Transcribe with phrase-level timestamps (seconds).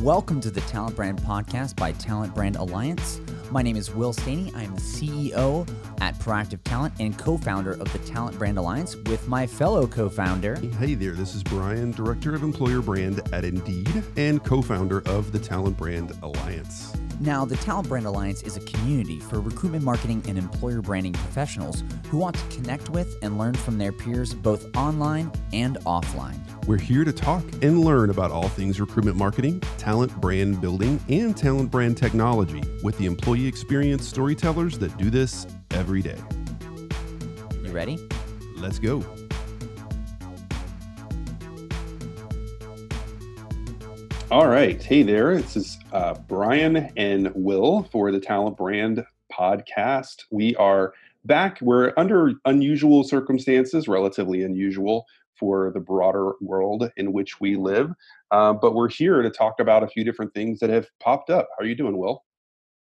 [0.00, 3.20] Welcome to the Talent Brand Podcast by Talent Brand Alliance.
[3.50, 4.52] My name is Will Staney.
[4.54, 5.68] I am the CEO
[6.00, 10.08] at Proactive Talent and co founder of the Talent Brand Alliance with my fellow co
[10.08, 10.56] founder.
[10.78, 15.32] Hey there, this is Bryan, Director of Employer Brand at Indeed and co founder of
[15.32, 16.92] the Talent Brand Alliance.
[17.18, 21.82] Now, the Talent Brand Alliance is a community for recruitment marketing and employer branding professionals
[22.10, 26.38] who want to connect with and learn from their peers both online and offline.
[26.66, 31.34] We're here to talk and learn about all things recruitment marketing, talent brand building, and
[31.34, 36.18] talent brand technology with the employee experience storytellers that do this every day.
[37.62, 37.98] You ready?
[38.56, 39.02] Let's go.
[44.28, 44.82] All right.
[44.82, 45.36] Hey there.
[45.36, 50.24] This is uh, Bryan and Will for the Talent Brand podcast.
[50.32, 50.94] We are
[51.24, 51.60] back.
[51.60, 55.06] We're under unusual circumstances, relatively unusual
[55.38, 57.92] for the broader world in which we live.
[58.32, 61.46] Uh, but we're here to talk about a few different things that have popped up.
[61.56, 62.24] How are you doing, Will?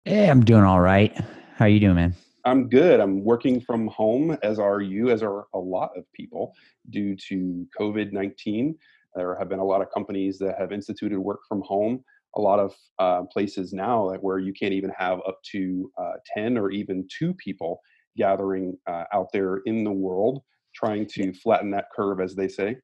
[0.04, 1.12] Hey, I'm doing all right.
[1.56, 2.14] How are you doing, man?
[2.44, 3.00] I'm good.
[3.00, 6.54] I'm working from home, as are you, as are a lot of people,
[6.90, 8.78] due to COVID 19.
[9.16, 12.04] There have been a lot of companies that have instituted work from home.
[12.36, 16.58] A lot of uh, places now where you can't even have up to uh, 10
[16.58, 17.80] or even two people
[18.16, 20.42] gathering uh, out there in the world,
[20.74, 22.76] trying to flatten that curve, as they say.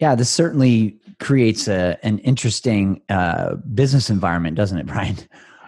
[0.00, 5.16] Yeah, this certainly creates a, an interesting uh, business environment, doesn't it, Bryan?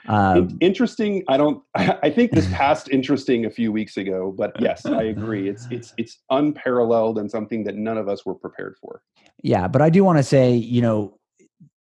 [0.09, 1.23] Um, interesting.
[1.29, 1.63] I don't.
[1.75, 5.49] I think this passed interesting a few weeks ago, but yes, I agree.
[5.49, 9.03] It's it's it's unparalleled and something that none of us were prepared for.
[9.43, 11.19] Yeah, but I do want to say, you know,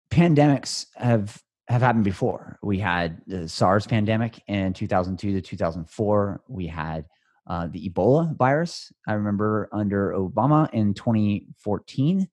[0.10, 2.60] pandemics have have happened before.
[2.64, 6.42] We had the SARS pandemic in 2002 to 2004.
[6.48, 7.06] We had
[7.48, 8.92] uh, the Ebola virus.
[9.08, 12.28] I remember under Obama in 2014.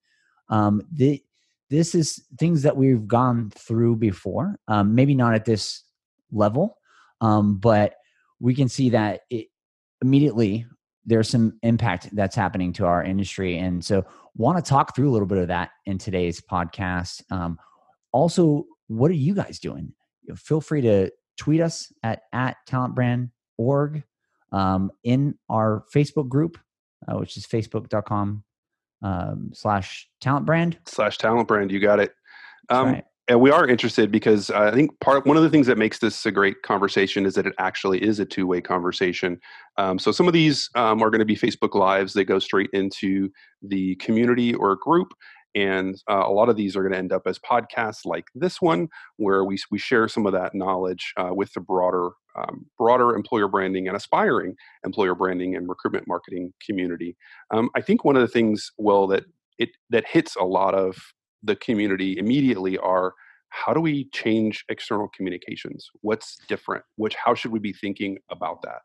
[0.48, 1.22] Um, the,
[1.70, 4.58] this is things that we've gone through before.
[4.68, 5.84] Um, maybe not at this
[6.32, 6.76] level,
[7.20, 7.94] um, but
[8.40, 9.46] we can see that it,
[10.02, 10.66] immediately
[11.06, 13.56] there's some impact that's happening to our industry.
[13.58, 14.04] And so,
[14.36, 17.22] want to talk through a little bit of that in today's podcast.
[17.32, 17.58] Um,
[18.12, 19.92] also, what are you guys doing?
[20.36, 24.04] Feel free to tweet us at, at talentbrand.org
[24.52, 26.58] um, in our Facebook group,
[27.08, 28.44] uh, which is facebook.com
[29.02, 30.78] um, slash talent brand.
[30.86, 31.70] Slash talent brand.
[31.70, 32.14] You got it.
[32.68, 35.78] Um, right and we are interested because I think part one of the things that
[35.78, 39.38] makes this a great conversation is that it actually is a two way conversation.
[39.76, 42.70] Um, so some of these um, are going to be Facebook lives that go straight
[42.72, 43.30] into
[43.62, 45.14] the community or group,
[45.54, 48.60] and uh, a lot of these are going to end up as podcasts like this
[48.60, 53.14] one, where we we share some of that knowledge uh, with the broader um, broader
[53.14, 57.16] employer branding and aspiring employer branding and recruitment marketing community.
[57.52, 59.24] Um, I think one of the things, well, that
[59.58, 60.96] it that hits a lot of
[61.42, 63.14] the community immediately are
[63.48, 65.90] how do we change external communications?
[66.02, 66.84] What's different?
[66.96, 68.82] Which how should we be thinking about that?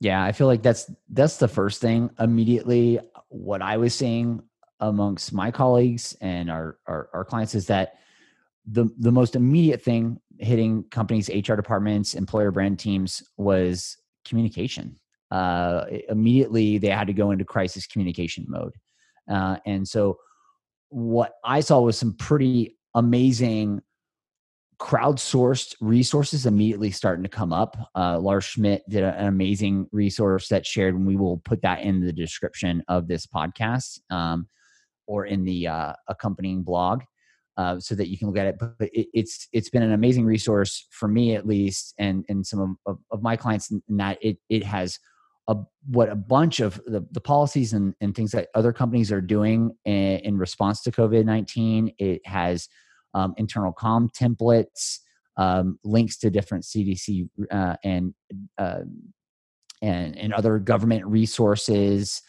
[0.00, 4.42] Yeah i feel like that's that's the first thing immediately what i was seeing
[4.80, 7.94] amongst my colleagues and our, our, our clients is that
[8.66, 14.98] the the most immediate thing hitting companies hr departments employer brand teams was communication.
[15.30, 18.72] Uh, immediately they had to go into crisis communication mode.
[19.30, 20.16] Uh, and so
[20.88, 23.82] what I saw was some pretty amazing
[24.80, 27.76] crowdsourced resources immediately starting to come up.
[27.94, 32.00] Uh, Lars Schmidt did an amazing resource that shared, and we will put that in
[32.00, 34.00] the description of this podcast.
[34.10, 34.48] Um,
[35.06, 37.02] or in the uh, accompanying blog.
[37.56, 40.24] Uh, so that you can look at it, but it, it's it's been an amazing
[40.24, 44.38] resource for me at least, and and some of, of, my clients, in that it
[44.48, 44.98] it has
[45.48, 45.56] a,
[45.88, 49.76] what a bunch of the, the policies and, and things that other companies are doing
[49.84, 51.94] in, in response to COVID 19.
[51.98, 52.68] It has
[53.12, 54.98] um, internal com templates,
[55.36, 58.14] um, links to different CDC uh, and,
[58.58, 58.80] uh,
[59.82, 62.22] and, and other government resources.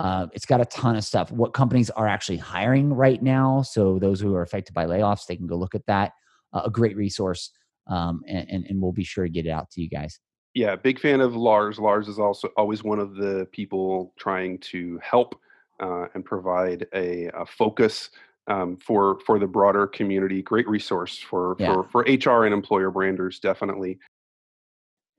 [0.00, 1.30] Uh, it's got a ton of stuff.
[1.30, 3.62] What companies are actually hiring right now.
[3.62, 6.12] So, those who are affected by layoffs, they can go look at that.
[6.52, 7.50] Uh, a great resource.
[7.86, 10.20] Um, and, and, and we'll be sure to get it out to you guys
[10.54, 11.78] yeah, big fan of Lars.
[11.78, 15.38] Lars is also always one of the people trying to help
[15.78, 18.10] uh, and provide a, a focus
[18.48, 20.42] um, for for the broader community.
[20.42, 21.72] Great resource for yeah.
[21.72, 23.98] for for HR and employer branders, definitely.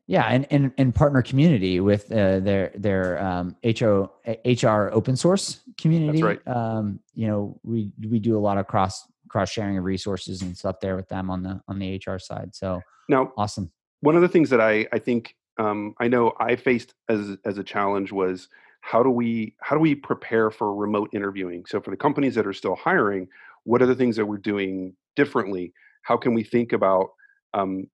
[0.07, 4.11] Yeah, and and, and partner community with uh, their their um, HO,
[4.45, 6.21] HR open source community.
[6.21, 6.47] That's right.
[6.47, 10.57] Um, you know, we we do a lot of cross cross sharing of resources and
[10.57, 12.53] stuff there with them on the on the HR side.
[12.53, 13.71] So now, awesome
[14.01, 17.57] one of the things that I I think um, I know I faced as as
[17.57, 18.49] a challenge was
[18.81, 21.65] how do we how do we prepare for remote interviewing?
[21.67, 23.27] So for the companies that are still hiring,
[23.63, 25.73] what are the things that we're doing differently?
[26.03, 27.11] how can we think about
[27.53, 27.87] um,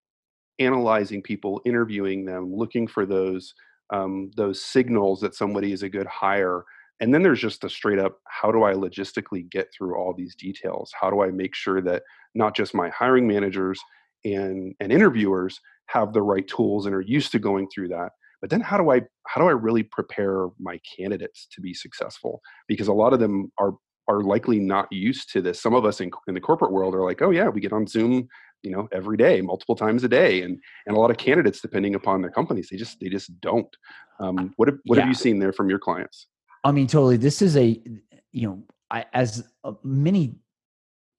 [0.59, 3.53] analyzing people interviewing them looking for those
[3.89, 6.63] um, those signals that somebody is a good hire
[6.99, 10.35] and then there's just a straight up how do i logistically get through all these
[10.35, 10.91] details?
[10.99, 12.03] How do i make sure that
[12.35, 13.79] not just my hiring managers
[14.25, 18.11] and and interviewers have the right tools and are used to going through that
[18.41, 22.41] but then how do i how do i really prepare my candidates to be successful?
[22.67, 23.73] Because a lot of them are
[24.09, 25.61] are likely not used to this.
[25.61, 27.87] Some of us in, in the corporate world are like oh yeah we get on
[27.87, 28.27] zoom
[28.67, 31.95] you know every day multiple times a day and and a lot of candidates depending
[31.95, 33.75] upon their companies they just they just don't
[34.19, 35.03] um, what have, what yeah.
[35.03, 36.27] have you seen there from your clients
[36.65, 37.81] i mean totally this is a
[38.33, 38.61] you know
[38.91, 40.35] I, as uh, many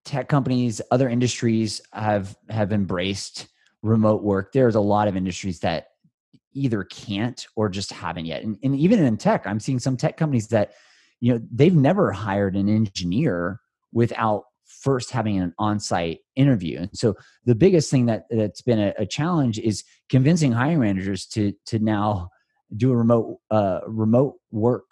[0.04, 3.48] tech companies other industries have have embraced
[3.82, 5.88] remote work there's a lot of industries that
[6.52, 10.18] either can't or just haven't yet and, and even in tech i'm seeing some tech
[10.18, 10.72] companies that
[11.20, 13.60] you know they've never hired an engineer
[13.92, 14.44] without
[14.80, 16.78] first having an on-site interview.
[16.78, 17.14] And so
[17.44, 21.78] the biggest thing that that's been a, a challenge is convincing hiring managers to to
[21.78, 22.30] now
[22.76, 24.84] do a remote uh, remote work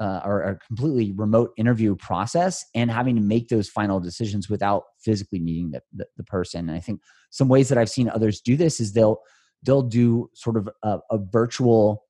[0.00, 4.84] uh, or a completely remote interview process and having to make those final decisions without
[4.98, 6.68] physically meeting the, the, the, person.
[6.68, 7.00] And i think
[7.30, 9.18] some ways that i've seen others do this is they'll
[9.62, 12.04] they'll do sort of a, a virtual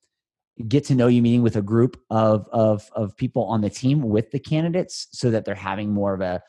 [0.68, 4.02] get to know you meeting with a group of, of of people on the team
[4.02, 6.40] with the candidates so that they're having more of a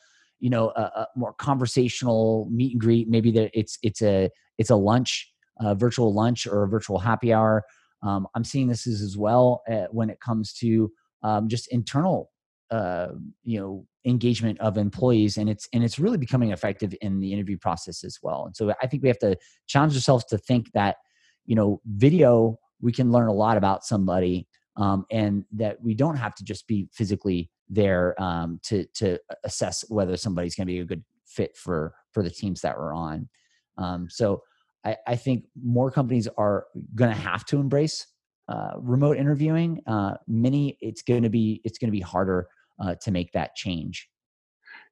[0.42, 3.08] you know a, a more conversational meet and greet.
[3.08, 4.28] Maybe that it's it's a
[4.58, 7.64] it's a lunch a virtual lunch or a virtual happy hour.
[8.04, 10.90] Um, i'm seeing this as, as well uh, when it comes to
[11.22, 12.32] um, just internal
[12.72, 13.08] uh,
[13.44, 17.56] you know engagement of employees and it's and it's really becoming effective in the interview
[17.56, 18.46] process as well.
[18.46, 19.36] And so i think we have to
[19.68, 20.96] challenge ourselves to think that
[21.46, 26.16] you know video we can learn a lot about somebody um, and that we don't
[26.16, 30.80] have to just be physically there um, to to assess whether somebody's going to be
[30.80, 33.28] a good fit for for the teams that we're on.
[33.78, 34.42] Um, so
[34.84, 38.06] I, I, think more companies are going to have to embrace
[38.48, 39.80] uh, remote interviewing.
[39.86, 42.48] Uh, many, it's going to be it's going to be harder
[42.80, 44.08] uh, to make that change.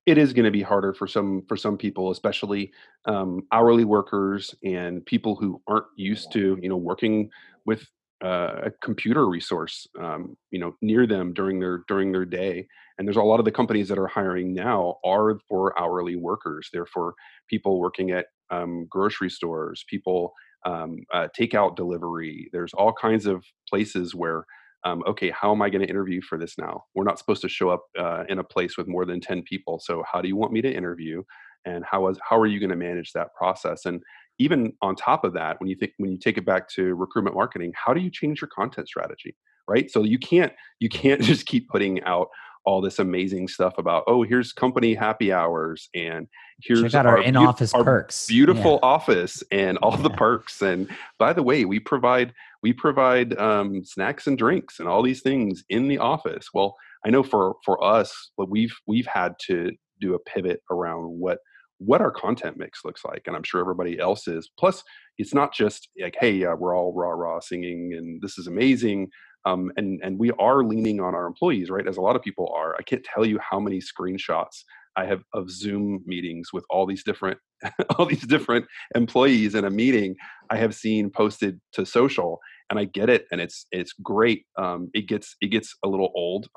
[0.06, 2.72] It is going to be harder for some for some people, especially
[3.04, 7.30] um, hourly workers and people who aren't used to you know working
[7.66, 7.86] with
[8.24, 12.66] uh, a computer resource um, you know near them during their during their day
[13.00, 16.68] and there's a lot of the companies that are hiring now are for hourly workers.
[16.70, 17.14] They're for
[17.48, 20.34] people working at um, grocery stores people
[20.66, 22.50] um, uh, takeout delivery.
[22.52, 24.44] There's all kinds of places where
[24.84, 26.84] um, okay how am i going to interview for this now?
[26.94, 29.80] We're not supposed to show up uh, in a place with more than 10 people
[29.80, 31.22] so how do you want me to interview?
[31.64, 33.86] And how is how are you going to manage that process?
[33.86, 34.02] And
[34.40, 37.36] even on top of that when you think when you take it back to recruitment
[37.36, 39.36] marketing how do you change your content strategy
[39.68, 42.28] right so you can't you can't just keep putting out
[42.66, 46.26] all this amazing stuff about oh here's company happy hours and
[46.62, 48.88] here's Check out our, our in-office be- perks beautiful yeah.
[48.88, 50.02] office and all yeah.
[50.02, 50.88] the perks and
[51.18, 52.32] by the way we provide
[52.62, 56.76] we provide um, snacks and drinks and all these things in the office well
[57.06, 59.70] i know for for us but we've we've had to
[60.00, 61.38] do a pivot around what
[61.80, 64.50] what our content mix looks like and i'm sure everybody else is.
[64.58, 64.82] Plus
[65.18, 69.08] it's not just like hey yeah we're all raw raw singing and this is amazing
[69.46, 71.88] um, and and we are leaning on our employees right?
[71.88, 72.76] As a lot of people are.
[72.78, 74.64] I can't tell you how many screenshots
[74.96, 77.38] i have of zoom meetings with all these different
[77.98, 80.14] all these different employees in a meeting
[80.50, 82.38] i have seen posted to social
[82.70, 86.10] and i get it and it's it's great um, it gets it gets a little
[86.14, 86.48] old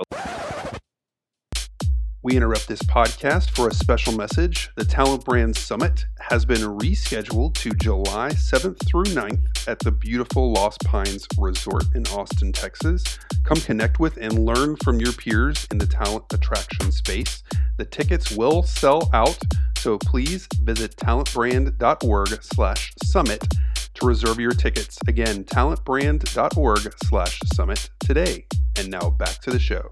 [2.23, 4.71] we interrupt this podcast for a special message.
[4.77, 10.53] The Talent Brand Summit has been rescheduled to July 7th through 9th at the beautiful
[10.53, 13.03] Lost Pines Resort in Austin, Texas.
[13.43, 17.43] Come connect with and learn from your peers in the talent attraction space.
[17.75, 19.39] The tickets will sell out,
[19.77, 23.53] so please visit talentbrand.org slash summit
[23.95, 24.97] to reserve your tickets.
[25.09, 28.45] Again, talentbrand.org slash summit today.
[28.77, 29.91] And now back to the show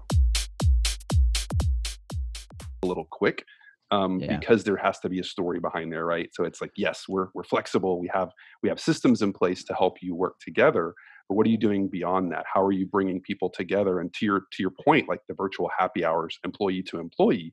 [2.82, 3.44] a little quick
[3.90, 4.38] um, yeah.
[4.38, 6.30] because there has to be a story behind there, right?
[6.32, 8.00] So it's like, yes, we're we're flexible.
[8.00, 8.30] We have
[8.62, 10.94] we have systems in place to help you work together.
[11.28, 12.44] But what are you doing beyond that?
[12.52, 14.00] How are you bringing people together?
[14.00, 17.52] And to your to your point, like the virtual happy hours, employee to employee,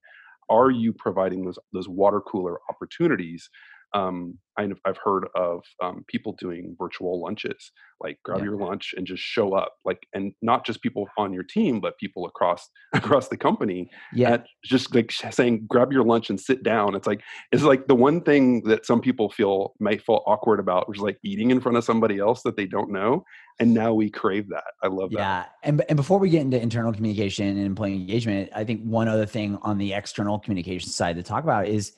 [0.50, 3.50] are you providing those those water cooler opportunities
[3.94, 8.46] um, I've, I've heard of um, people doing virtual lunches, like grab yeah.
[8.46, 11.98] your lunch and just show up, like, and not just people on your team, but
[11.98, 13.90] people across across the company.
[14.14, 16.96] Yeah, just like saying, grab your lunch and sit down.
[16.96, 20.90] It's like it's like the one thing that some people feel might feel awkward about,
[20.90, 23.24] which is like eating in front of somebody else that they don't know.
[23.62, 24.64] And now we crave that.
[24.84, 25.18] I love that.
[25.18, 29.08] Yeah, and and before we get into internal communication and employee engagement, I think one
[29.08, 31.94] other thing on the external communication side to talk about is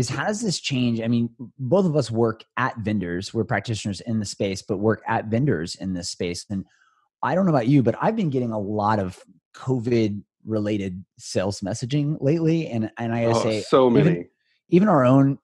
[0.00, 1.00] is how does this change?
[1.00, 3.32] I mean, both of us work at vendors.
[3.32, 6.46] We're practitioners in the space, but work at vendors in this space.
[6.48, 6.64] And
[7.22, 9.18] I don't know about you, but I've been getting a lot of
[9.54, 12.66] COVID related sales messaging lately.
[12.68, 14.10] And and I gotta oh, say so many.
[14.10, 14.28] Even,
[14.70, 15.38] even, our own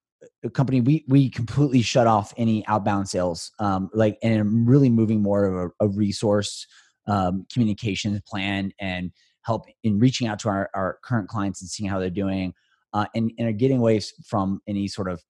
[0.45, 3.53] uh, company, we we completely shut off any outbound sales.
[3.59, 6.67] Um, like and I'm really moving more of a, a resource
[7.07, 11.89] um, communications plan and help in reaching out to our, our current clients and seeing
[11.89, 12.53] how they're doing
[12.93, 15.23] uh, and, and are getting away from any sort of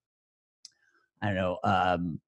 [1.23, 2.21] I don't know um,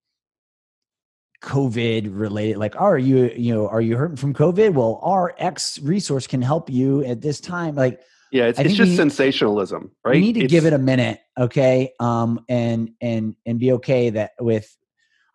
[1.42, 4.74] COVID related, like, oh, are you, you know, are you hurting from COVID?
[4.74, 7.76] Well, our X resource can help you at this time.
[7.76, 8.00] Like,
[8.32, 10.16] yeah, it's, it's just sensationalism, right?
[10.16, 14.10] We need to it's, give it a minute, okay, um, and and and be okay
[14.10, 14.74] that with.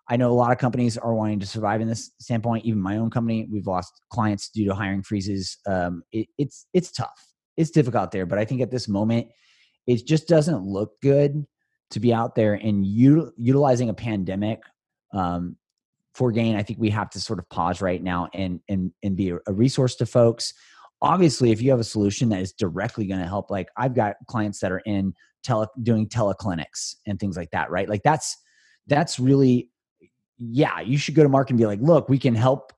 [0.10, 2.66] I know a lot of companies are wanting to survive in this standpoint.
[2.66, 5.58] Even my own company, we've lost clients due to hiring freezes.
[5.66, 7.28] Um, it, it's it's tough.
[7.56, 9.28] It's difficult there, but I think at this moment,
[9.88, 11.46] it just doesn't look good
[11.92, 14.62] to be out there and utilizing a pandemic
[15.14, 15.56] um,
[16.14, 19.16] for gain, I think we have to sort of pause right now and and and
[19.16, 20.54] be a resource to folks.
[21.02, 24.16] Obviously, if you have a solution that is directly going to help, like I've got
[24.28, 25.14] clients that are in
[25.44, 27.90] tele doing teleclinics and things like that, right?
[27.90, 28.38] Like that's
[28.88, 29.70] that's really
[30.40, 32.74] yeah you should go to market and be like look we can help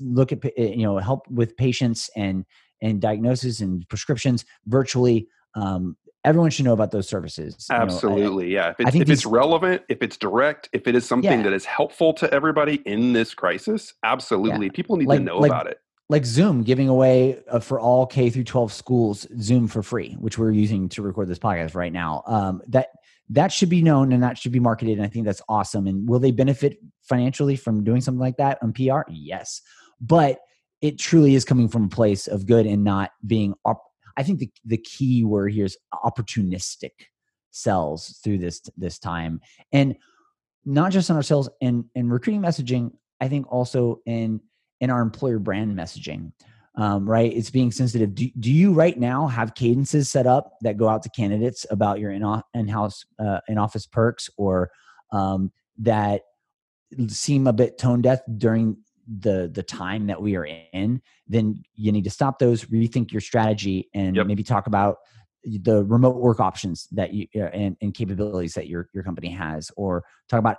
[0.00, 2.44] look at you know help with patients and
[2.82, 5.96] and diagnosis and prescriptions virtually um,
[6.26, 7.66] everyone should know about those services.
[7.70, 8.70] Absolutely, you know, I, yeah.
[8.70, 11.42] If, it's, if these, it's, relevant, if it's direct, if it is something yeah.
[11.42, 14.72] that is helpful to everybody in this crisis, absolutely, yeah.
[14.74, 15.78] people need like, to know like, about it.
[16.08, 20.36] Like Zoom giving away uh, for all K through 12 schools Zoom for free, which
[20.36, 22.22] we're using to record this podcast right now.
[22.26, 22.90] Um, that
[23.30, 24.98] that should be known and that should be marketed.
[24.98, 25.88] And I think that's awesome.
[25.88, 29.00] And will they benefit financially from doing something like that on PR?
[29.08, 29.62] Yes,
[30.00, 30.38] but
[30.80, 33.85] it truly is coming from a place of good and not being op-
[34.16, 36.92] I think the the key word here is opportunistic
[37.50, 39.40] sells through this this time,
[39.72, 39.96] and
[40.64, 42.92] not just on our sales and and recruiting messaging.
[43.20, 44.40] I think also in
[44.80, 46.32] in our employer brand messaging.
[46.78, 47.32] Um, right?
[47.32, 48.14] It's being sensitive.
[48.14, 52.00] Do, do you right now have cadences set up that go out to candidates about
[52.00, 54.70] your in in-house uh, in-office perks or
[55.10, 56.20] um, that
[57.08, 58.76] seem a bit tone deaf during
[59.20, 63.20] the the time that we are in then you need to stop those rethink your
[63.20, 64.26] strategy and yep.
[64.26, 64.96] maybe talk about
[65.44, 69.70] the remote work options that you uh, and, and capabilities that your your company has
[69.76, 70.56] or talk about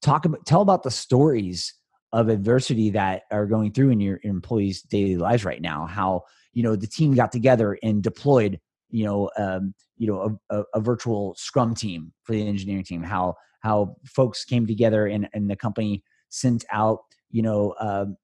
[0.00, 1.74] talk about tell about the stories
[2.12, 6.22] of adversity that are going through in your employees daily lives right now how
[6.54, 10.64] you know the team got together and deployed you know um, you know a, a,
[10.74, 15.50] a, virtual scrum team for the engineering team how how folks came together and, and
[15.50, 17.00] the company sent out
[17.30, 18.16] you know um,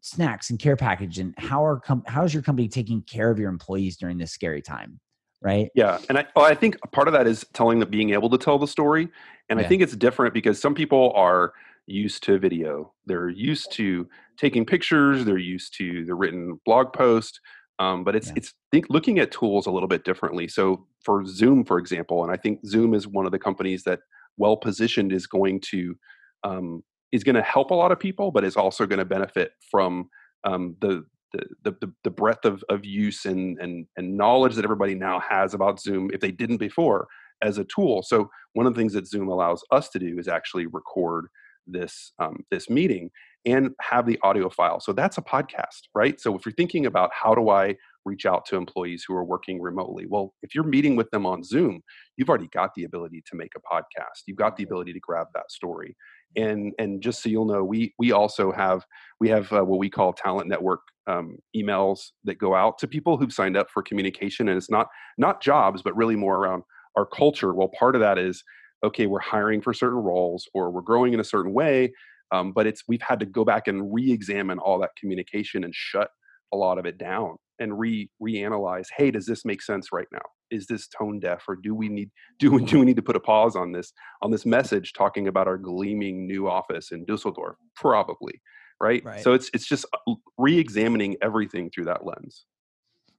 [0.00, 3.38] snacks and care package and how are com- how is your company taking care of
[3.38, 5.00] your employees during this scary time
[5.42, 8.30] right yeah and i well, i think part of that is telling the being able
[8.30, 9.08] to tell the story
[9.48, 9.66] and yeah.
[9.66, 11.52] i think it's different because some people are
[11.86, 17.40] used to video they're used to taking pictures they're used to the written blog post
[17.80, 18.34] um, but it's yeah.
[18.36, 22.32] it's think looking at tools a little bit differently so for zoom for example and
[22.32, 24.00] i think zoom is one of the companies that
[24.36, 25.96] well positioned is going to
[26.44, 29.52] um, is going to help a lot of people, but is also going to benefit
[29.70, 30.08] from
[30.44, 34.94] um, the, the, the the breadth of, of use and, and and knowledge that everybody
[34.94, 37.06] now has about Zoom if they didn't before
[37.42, 38.02] as a tool.
[38.02, 41.26] So one of the things that Zoom allows us to do is actually record
[41.66, 43.10] this um, this meeting
[43.44, 44.80] and have the audio file.
[44.80, 46.20] So that's a podcast, right?
[46.20, 47.76] So if you're thinking about how do I
[48.08, 51.44] reach out to employees who are working remotely, well, if you're meeting with them on
[51.44, 51.82] Zoom,
[52.16, 54.22] you've already got the ability to make a podcast.
[54.26, 55.96] You've got the ability to grab that story.
[56.36, 58.84] And and just so you'll know we we also have
[59.20, 63.16] we have uh, what we call talent network um, emails that go out to people
[63.16, 64.48] who've signed up for communication.
[64.48, 66.64] And it's not not jobs but really more around
[66.96, 67.54] our culture.
[67.54, 68.42] Well part of that is
[68.84, 71.92] okay we're hiring for certain roles or we're growing in a certain way
[72.32, 76.10] um, but it's we've had to go back and re-examine all that communication and shut
[76.52, 80.22] a lot of it down and re reanalyze hey does this make sense right now
[80.50, 83.16] is this tone deaf or do we need do we, do we need to put
[83.16, 87.56] a pause on this on this message talking about our gleaming new office in Dusseldorf
[87.76, 88.40] probably
[88.80, 89.22] right, right.
[89.22, 92.46] so it's it's just uh, re-examining everything through that lens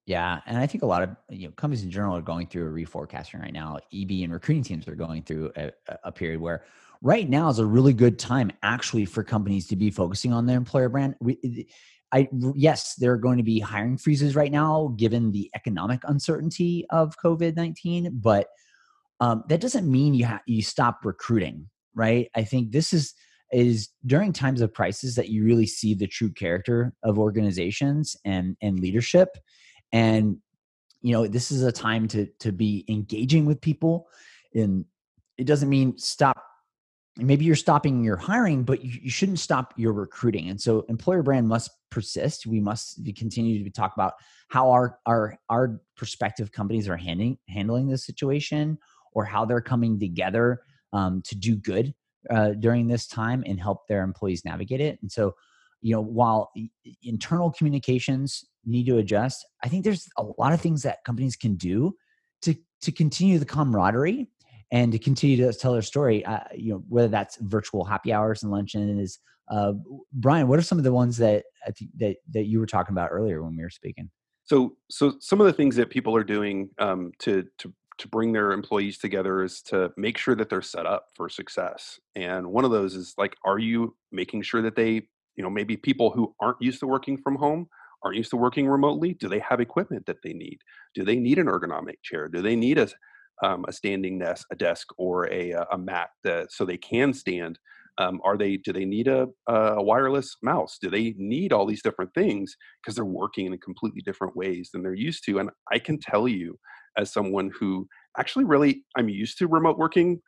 [0.09, 2.67] yeah, and I think a lot of you know companies in general are going through
[2.67, 3.77] a reforecasting right now.
[3.93, 5.71] EB and recruiting teams are going through a,
[6.03, 6.63] a, period where
[7.03, 10.57] right now is a really good time actually for companies to be focusing on their
[10.57, 11.13] employer brand.
[11.21, 11.67] We,
[12.11, 16.85] I yes, there are going to be hiring freezes right now given the economic uncertainty
[16.89, 18.47] of COVID nineteen, but
[19.19, 22.29] um, that doesn't mean you ha- you stop recruiting, right?
[22.35, 23.13] I think this is
[23.51, 28.55] is during times of crisis that you really see the true character of organizations and
[28.61, 29.29] and leadership,
[29.91, 30.37] and
[31.01, 34.07] you know this is a time to to be engaging with people
[34.53, 34.85] in
[35.37, 36.43] it doesn't mean stop
[37.21, 40.49] maybe you're stopping your hiring but you, you, shouldn't stop your recruiting.
[40.49, 42.45] And so employer brand must persist.
[42.45, 44.13] We must continue to talk about
[44.49, 48.77] how our our our prospective companies are handling handling this situation
[49.13, 50.61] or how they're coming together
[50.93, 51.93] um, to do good
[52.29, 54.99] uh, during this time and help their employees navigate it.
[55.01, 55.35] And so
[55.81, 56.51] you know while
[57.03, 61.55] internal communications need to adjust i think there's a lot of things that companies can
[61.55, 61.95] do
[62.41, 64.27] to to continue the camaraderie
[64.71, 68.43] and to continue to tell their story uh, you know whether that's virtual happy hours
[68.43, 69.73] and luncheons uh,
[70.13, 71.43] bryan what are some of the ones that
[71.97, 74.09] that that you were talking about earlier when we were speaking?
[74.43, 78.31] So so some of the things that people are doing um, to to to bring
[78.31, 81.99] their employees together is to make sure that they're set up for success.
[82.15, 85.77] And one of those is like are you making sure that they you know maybe
[85.77, 87.67] people who aren't used to working from home
[88.03, 89.13] aren't used to working remotely?
[89.13, 90.59] Do they have equipment that they need?
[90.95, 92.27] Do they need an ergonomic chair?
[92.29, 92.87] Do they need a
[93.43, 97.13] um, a standing desk, a desk or a, uh, a mat that, so they can
[97.13, 97.59] stand?
[97.97, 100.77] Um, are they do they need a, a wireless mouse?
[100.81, 104.83] Do they need all these different things because they're working in completely different ways than
[104.83, 105.39] they're used to?
[105.39, 106.57] And I can tell you,
[106.97, 110.21] as someone who actually really I'm used to remote working,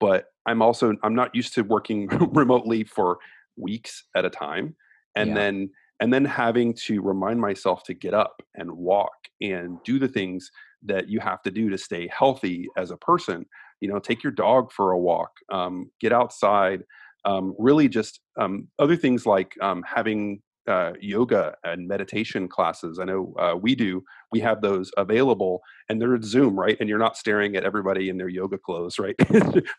[0.00, 3.18] but I'm also I'm not used to working remotely for
[3.56, 4.76] weeks at a time,
[5.16, 5.34] and yeah.
[5.34, 10.08] then and then having to remind myself to get up and walk and do the
[10.08, 10.50] things
[10.84, 13.44] that you have to do to stay healthy as a person
[13.80, 16.82] you know take your dog for a walk um, get outside
[17.24, 22.98] um, really just um, other things like um, having uh, yoga and meditation classes.
[22.98, 26.76] I know uh, we do we have those available and they're at zoom right?
[26.80, 29.14] And you're not staring at everybody in their yoga clothes right?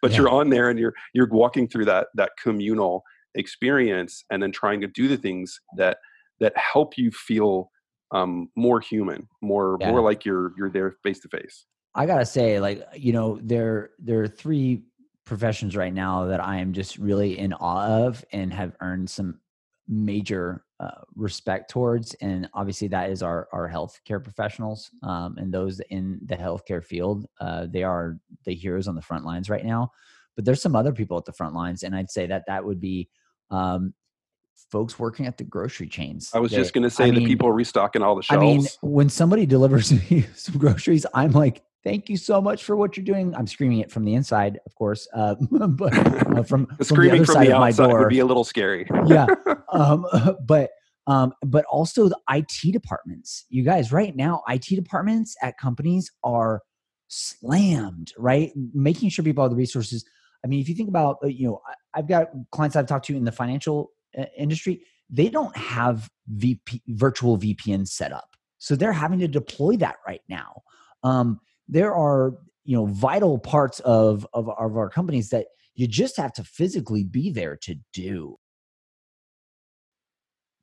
[0.02, 0.18] But yeah.
[0.18, 4.82] you're on there and you're you're walking through that that communal experience and then trying
[4.82, 5.98] to do the things that
[6.40, 7.72] that help you feel
[8.16, 9.92] um, more human, more yeah.
[9.92, 11.66] more like you're you're there face to face.
[11.94, 14.84] I gotta say, like you know, there there are three
[15.26, 19.40] professions right now that I am just really in awe of and have earned some
[19.88, 25.82] major uh, respect towards, and obviously that is our our healthcare professionals um, and those
[25.90, 27.26] in the healthcare field.
[27.42, 29.92] Uh, they are the heroes on the front lines right now,
[30.38, 32.80] but there's some other people at the front lines, and I'd say that that would
[32.80, 33.10] be
[33.52, 33.94] um,
[34.72, 36.32] folks working at the grocery chains.
[36.34, 38.44] I was they, just going to say I the mean, people restocking all the shelves.
[38.44, 42.76] I mean, when somebody delivers me some groceries, I'm like, thank you so much for
[42.76, 43.34] what you're doing.
[43.36, 47.28] I'm screaming it from the inside, of course, uh, but uh, from, from screaming the
[47.28, 48.88] from the outside would be a little scary.
[49.06, 49.28] yeah,
[49.72, 50.06] um,
[50.46, 50.72] but
[51.08, 53.46] um, but also the IT departments.
[53.50, 56.62] You guys, right now, IT departments at companies are
[57.08, 58.12] slammed.
[58.18, 60.04] Right, making sure people have the resources.
[60.44, 61.62] I mean, if you think about, uh, you know,
[61.96, 63.92] I've got clients I've talked to in the financial
[64.38, 68.36] industry, they don't have VP, virtual VPN set up.
[68.58, 70.62] So they're having to deploy that right now.
[71.04, 76.18] Um, there are you know vital parts of, of of our companies that you just
[76.18, 78.38] have to physically be there to do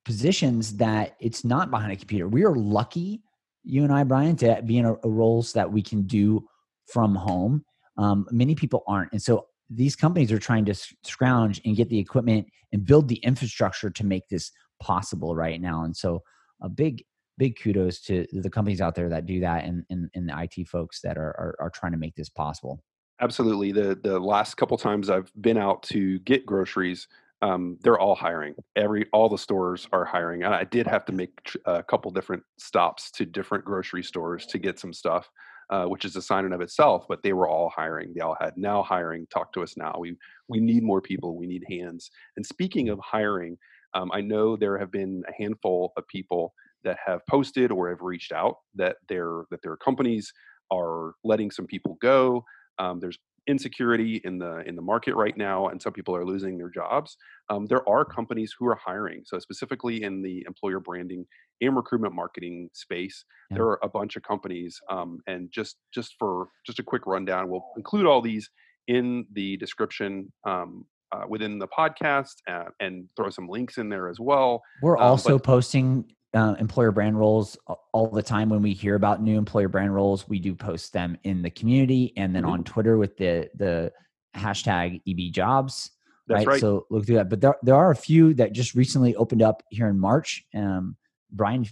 [0.04, 2.26] positions that it's not behind a computer.
[2.26, 3.22] We are lucky,
[3.62, 6.44] you and I, Bryan, to be in a, a roles that we can do
[6.92, 7.64] from home.
[7.96, 11.98] Um, many people aren't, and so these companies are trying to scrounge and get the
[11.98, 15.85] equipment and build the infrastructure to make this possible right now.
[15.85, 16.22] And so
[16.61, 17.04] a big,
[17.38, 20.68] big kudos to the companies out there that do that and, and, and the IT
[20.68, 22.82] folks that are, are, are trying to make this possible.
[23.20, 23.72] Absolutely.
[23.72, 27.06] The, the last couple times I've been out to get groceries,
[27.40, 28.54] um, they're all hiring.
[28.76, 31.30] Every all the stores are hiring, and I did have to make
[31.66, 35.28] a couple different stops to different grocery stores to get some stuff.
[35.70, 37.07] Uh, which is a sign in of itself.
[37.09, 38.12] But they were all hiring.
[38.14, 39.27] They all had now hiring.
[39.29, 39.96] Talk to us now.
[39.98, 40.16] We
[40.48, 41.37] we need more people.
[41.37, 42.11] We need hands.
[42.37, 43.57] And speaking of hiring,
[43.94, 46.53] um, I know there have been a handful of people
[46.85, 50.33] that have posted or have reached out that their that their companies
[50.70, 52.44] are letting some people go.
[52.79, 56.57] Um, there's insecurity in the in the market right now and some people are losing
[56.57, 57.16] their jobs
[57.50, 61.24] um, there are companies who are hiring so specifically in the employer branding
[61.61, 63.57] and recruitment marketing space yeah.
[63.57, 67.50] there are a bunch of companies um, and just just for just a quick rundown
[67.50, 68.48] we'll include all these
[68.87, 74.09] in the description um, uh, within the podcast uh, and throw some links in there
[74.09, 77.58] as well we're um, also but, posting uh, employer brand roles
[77.92, 81.16] all the time when we hear about new employer brand roles we do post them
[81.24, 82.52] in the community and then mm-hmm.
[82.52, 83.92] on twitter with the the
[84.34, 85.90] hashtag eb jobs
[86.28, 86.46] right?
[86.46, 86.60] right?
[86.60, 89.62] so look through that but there, there are a few that just recently opened up
[89.68, 90.96] here in march um,
[91.30, 91.66] bryan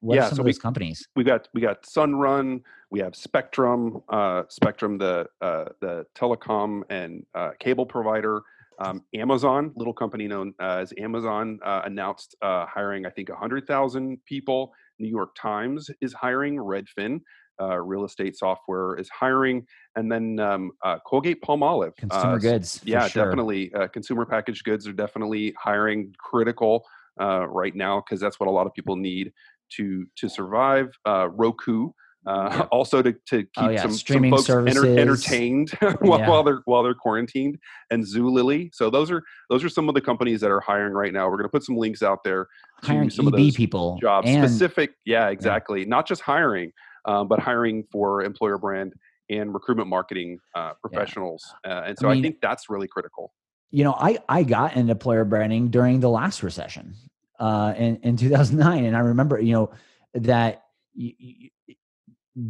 [0.00, 3.14] what yeah, are some so of those companies we got we got sunrun we have
[3.14, 8.42] spectrum uh, spectrum the uh, the telecom and uh, cable provider
[8.80, 14.18] um, Amazon, little company known uh, as Amazon, uh, announced uh, hiring, I think, 100,000
[14.24, 14.72] people.
[14.98, 17.20] New York Times is hiring Redfin.
[17.60, 19.66] uh, real estate software is hiring,
[19.96, 22.80] and then um, uh, Colgate Palmolive, consumer goods.
[22.84, 23.24] Yeah, sure.
[23.24, 23.70] definitely.
[23.92, 26.86] consumer packaged goods are definitely hiring critical
[27.18, 29.32] right now because that's what a lot of people need
[29.76, 30.88] to to survive.
[31.06, 31.90] Roku
[32.26, 32.60] uh, yeah.
[32.72, 33.82] also to, to oh, keep oh, yeah.
[33.82, 36.28] some, Streaming some folks enter, entertained while, yeah.
[36.28, 37.58] while, they're while they're quarantined
[37.90, 38.70] and Zulily.
[38.74, 41.28] So those are those are some of the companies that are hiring right now.
[41.28, 42.46] We're going to put some links out there
[42.82, 44.92] hiring some EB of those people jobs and, specific.
[45.04, 45.84] Yeah, exactly.
[45.84, 46.72] Not just hiring,
[47.06, 48.92] um, but hiring for employer brand
[49.30, 51.44] and recruitment marketing uh, professionals.
[51.64, 53.32] Uh, and so I, mean, I think that's really critical.
[53.70, 56.94] You know, I I got into employer branding during the last recession
[57.38, 59.70] uh, in in 2009, and I remember you know
[60.14, 60.64] that.
[60.92, 61.50] You,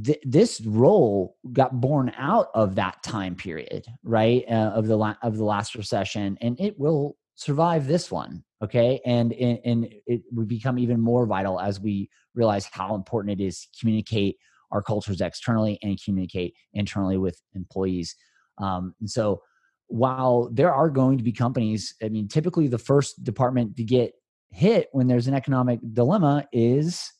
[0.05, 4.44] th- this role got born out of that time period, right?
[4.48, 8.44] Uh, of the la- of the last recession, and it will survive this one.
[8.62, 13.44] Okay, and and, it would become even more vital as we realize how important it
[13.44, 14.37] is to communicate
[14.70, 18.14] our cultures externally and communicate internally with employees.
[18.59, 19.42] Um, and so,
[19.88, 24.12] while there are going to be companies, I mean, typically the first department to get
[24.53, 27.11] hit when there's an economic dilemma is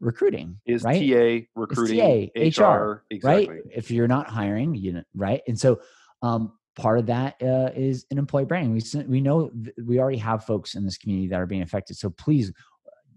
[0.00, 1.00] recruiting is right?
[1.00, 3.48] TA recruiting TA, HR, HR exactly.
[3.48, 3.62] right?
[3.74, 5.42] If you're not hiring, you know, right?
[5.46, 5.80] And so
[6.22, 8.72] um, part of that uh, is an employee branding.
[8.72, 9.50] We we know
[9.84, 11.96] we already have folks in this community that are being affected.
[11.96, 12.52] So please,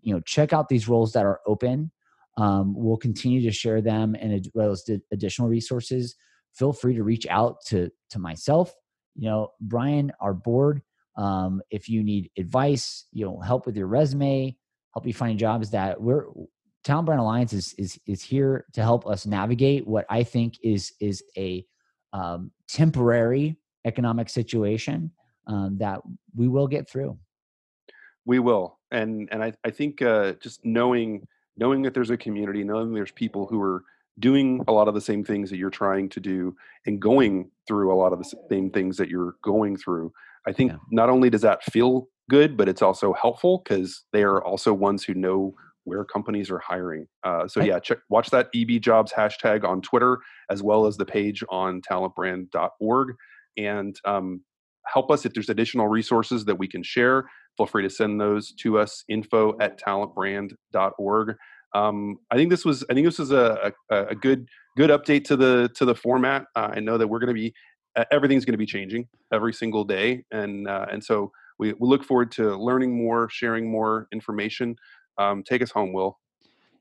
[0.02, 1.92] you know, check out these roles that are open.
[2.38, 6.16] Um, we'll continue to share them and as well as additional resources.
[6.54, 8.74] Feel free to reach out to to myself.
[9.16, 10.82] You know, Bryan, our board.
[11.18, 14.56] Um, if you need advice, you know, help with your resume,
[14.94, 16.26] help you find jobs that we're
[16.84, 20.94] Talent Brand Alliance is is is here to help us navigate what I think is
[21.00, 21.66] is a
[22.14, 25.12] um, temporary economic situation
[25.48, 26.02] um, that
[26.36, 27.18] we will get through.
[28.26, 32.64] We will, and and I I think uh, just knowing knowing that there's a community,
[32.64, 33.84] knowing there's people who are
[34.20, 37.94] doing a lot of the same things that you're trying to do and going through
[37.94, 40.12] a lot of the same things that you're going through.
[40.46, 40.78] I think yeah.
[40.92, 45.04] not only does that feel good, but it's also helpful because they are also ones
[45.04, 47.08] who know where companies are hiring.
[47.24, 51.06] Uh, so yeah, check watch that EB Jobs hashtag on Twitter as well as the
[51.06, 53.16] page on talentbrand.org
[53.58, 54.42] and um,
[54.86, 57.26] help us if there's additional resources that we can share.
[57.58, 61.36] Feel free to send those to us info at talentbrand.org.
[61.74, 65.24] Um, I think this was I think this was a, a, a good good update
[65.26, 66.46] to the to the format.
[66.56, 67.54] Uh, I know that we're going to be
[68.12, 72.04] everything's going to be changing every single day, and uh, and so we, we look
[72.04, 74.76] forward to learning more, sharing more information.
[75.18, 76.20] Um, take us home, Will.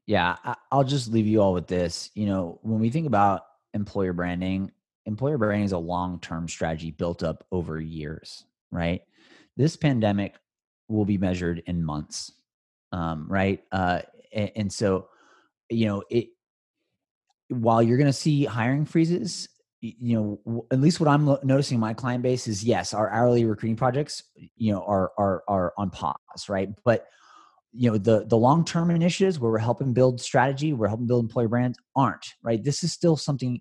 [0.06, 0.36] Yeah,
[0.72, 2.10] I'll just leave you all with this.
[2.14, 3.42] You know, when we think about
[3.74, 4.72] employer branding,
[5.06, 9.02] employer branding is a long term strategy built up over years, right?
[9.56, 10.34] This pandemic
[10.88, 12.32] will be measured in months,
[12.92, 13.62] um, right?
[13.70, 14.00] Uh,
[14.32, 15.08] and, and so,
[15.68, 16.28] you know, it
[17.48, 19.48] while you're going to see hiring freezes,
[19.80, 23.44] you know, at least what I'm noticing in my client base is yes, our hourly
[23.44, 24.24] recruiting projects,
[24.56, 26.68] you know, are are are on pause, right?
[26.84, 27.06] But
[27.72, 31.24] you know the the long term initiatives where we're helping build strategy we're helping build
[31.24, 32.62] employer brands aren't right?
[32.62, 33.60] This is still something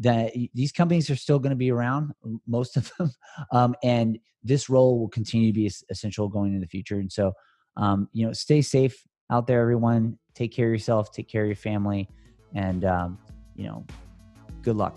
[0.00, 2.12] that these companies are still going to be around
[2.48, 3.12] most of them
[3.52, 7.32] um, and this role will continue to be essential going into the future and so
[7.76, 10.18] um, you know stay safe out there everyone.
[10.34, 12.08] Take care of yourself take care of your family
[12.54, 13.18] and um,
[13.54, 13.86] you know
[14.62, 14.96] good luck.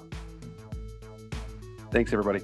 [1.92, 2.42] Thanks everybody